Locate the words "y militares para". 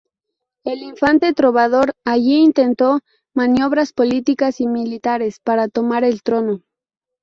4.59-5.67